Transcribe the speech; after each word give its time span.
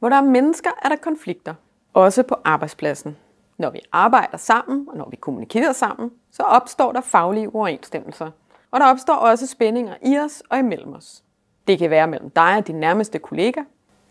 Hvor 0.00 0.08
der 0.08 0.16
er 0.16 0.22
mennesker, 0.22 0.70
er 0.82 0.88
der 0.88 0.96
konflikter. 0.96 1.54
Også 1.94 2.22
på 2.22 2.36
arbejdspladsen. 2.44 3.16
Når 3.58 3.70
vi 3.70 3.80
arbejder 3.92 4.36
sammen, 4.36 4.88
og 4.88 4.96
når 4.96 5.08
vi 5.10 5.16
kommunikerer 5.16 5.72
sammen, 5.72 6.10
så 6.30 6.42
opstår 6.42 6.92
der 6.92 7.00
faglige 7.00 7.54
uoverensstemmelser. 7.54 8.30
Og 8.70 8.80
der 8.80 8.86
opstår 8.86 9.14
også 9.14 9.46
spændinger 9.46 9.94
i 10.02 10.18
os 10.18 10.42
og 10.48 10.58
imellem 10.58 10.92
os. 10.92 11.22
Det 11.66 11.78
kan 11.78 11.90
være 11.90 12.06
mellem 12.06 12.30
dig 12.30 12.56
og 12.56 12.66
din 12.66 12.74
nærmeste 12.74 13.18
kollega, 13.18 13.60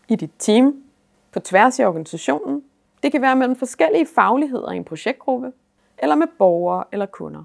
i 0.07 0.15
dit 0.15 0.31
team, 0.39 0.83
på 1.31 1.39
tværs 1.39 1.79
i 1.79 1.83
organisationen. 1.83 2.63
Det 3.03 3.11
kan 3.11 3.21
være 3.21 3.35
mellem 3.35 3.55
forskellige 3.55 4.07
fagligheder 4.15 4.71
i 4.71 4.75
en 4.75 4.83
projektgruppe, 4.83 5.51
eller 5.97 6.15
med 6.15 6.27
borgere 6.37 6.83
eller 6.91 7.05
kunder. 7.05 7.43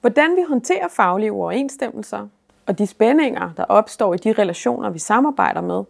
Hvordan 0.00 0.36
vi 0.36 0.42
håndterer 0.48 0.88
faglige 0.88 1.32
uoverensstemmelser 1.32 2.28
og 2.66 2.78
de 2.78 2.86
spændinger, 2.86 3.50
der 3.56 3.64
opstår 3.64 4.14
i 4.14 4.16
de 4.16 4.32
relationer, 4.32 4.90
vi 4.90 4.98
samarbejder 4.98 5.60
med, 5.60 5.84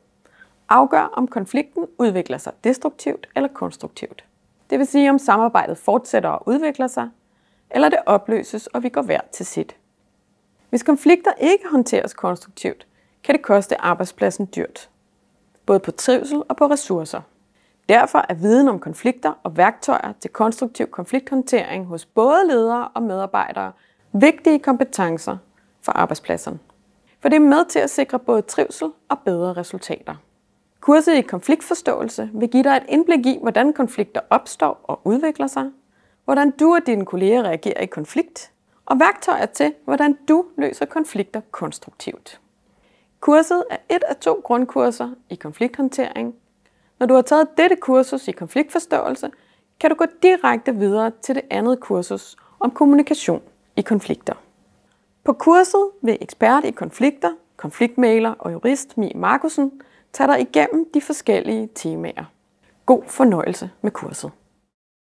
afgør, 0.69 1.11
om 1.13 1.29
konflikten 1.29 1.87
udvikler 1.99 2.39
sig 2.39 2.53
destruktivt 2.65 3.29
eller 3.37 3.49
konstruktivt. 3.49 4.25
Det 4.71 4.79
vil 4.79 4.87
sige, 4.87 5.11
om 5.11 5.19
samarbejdet 5.19 5.79
fortsætter 5.79 6.29
og 6.29 6.49
udvikler 6.49 6.87
sig, 6.87 7.09
eller 7.71 7.89
det 7.89 7.99
opløses, 8.07 8.67
og 8.67 8.83
vi 8.83 8.89
går 8.89 9.03
hver 9.03 9.21
til 9.33 9.47
sit. 9.47 9.77
Hvis 10.71 10.83
konflikter 10.83 11.33
ikke 11.41 11.65
håndteres 11.71 12.15
konstruktivt, 12.15 12.87
kan 13.25 13.35
det 13.35 13.43
koste 13.43 13.81
arbejdspladsen 13.81 14.49
dyrt. 14.57 14.91
Både 15.67 15.81
på 15.81 15.91
trivsel 15.91 16.43
og 16.49 16.57
på 16.57 16.67
ressourcer. 16.67 17.21
Derfor 17.89 18.25
er 18.29 18.35
viden 18.35 18.69
om 18.69 18.79
konflikter 18.79 19.33
og 19.43 19.57
værktøjer 19.57 20.13
til 20.21 20.31
konstruktiv 20.31 20.87
konflikthåndtering 20.87 21.87
hos 21.87 22.07
både 22.07 22.47
ledere 22.47 22.89
og 22.89 23.03
medarbejdere 23.03 23.73
vigtige 24.13 24.59
kompetencer 24.59 25.37
for 25.83 25.93
arbejdspladserne. 25.93 26.59
For 27.21 27.29
det 27.29 27.37
er 27.37 27.41
med 27.41 27.65
til 27.65 27.79
at 27.79 27.91
sikre 27.91 28.19
både 28.19 28.43
trivsel 28.43 28.89
og 29.09 29.19
bedre 29.25 29.53
resultater. 29.53 30.15
Kurset 30.81 31.15
i 31.15 31.23
konfliktforståelse 31.23 32.31
vil 32.33 32.49
give 32.49 32.63
dig 32.63 32.77
et 32.77 32.87
indblik 32.89 33.27
i, 33.27 33.39
hvordan 33.43 33.73
konflikter 33.73 34.21
opstår 34.31 34.81
og 34.83 35.01
udvikler 35.05 35.47
sig, 35.47 35.71
hvordan 36.25 36.51
du 36.51 36.75
og 36.75 36.87
dine 36.87 37.07
kolleger 37.07 37.43
reagerer 37.43 37.81
i 37.81 37.87
konflikt, 37.87 38.53
og 38.87 39.01
værktøjer 39.01 39.47
til, 39.47 39.75
hvordan 39.85 40.19
du 40.29 40.45
løser 40.57 40.85
konflikter 40.85 41.41
konstruktivt. 41.51 42.41
Kurset 43.21 43.65
er 43.71 43.77
et 43.89 44.03
af 44.03 44.17
to 44.17 44.41
grundkurser 44.45 45.11
i 45.31 45.35
konflikthåndtering. 45.35 46.35
Når 46.99 47.07
du 47.07 47.15
har 47.15 47.23
taget 47.23 47.49
dette 47.57 47.77
kursus 47.77 48.29
i 48.29 48.33
konfliktforståelse, 48.33 49.31
kan 49.81 49.91
du 49.91 49.97
gå 49.97 50.05
direkte 50.23 50.75
videre 50.75 51.13
til 51.23 51.35
det 51.35 51.45
andet 51.51 51.81
kursus 51.81 52.37
om 52.61 52.71
kommunikation 52.71 53.43
i 53.77 53.81
konflikter. 53.83 54.35
På 55.25 55.33
kurset 55.33 55.91
vil 56.03 56.19
ekspert 56.21 56.65
i 56.65 56.71
konflikter, 56.71 57.31
konfliktmaler 57.57 58.31
og 58.31 58.53
jurist 58.53 58.99
Mie 58.99 59.13
Markusen 59.15 59.73
tage 60.13 60.29
dig 60.29 60.41
igennem 60.41 60.91
de 60.95 61.01
forskellige 61.01 61.69
temaer. 61.75 62.25
God 62.87 63.03
fornøjelse 63.07 63.71
med 63.83 63.91
kurset. 63.91 64.31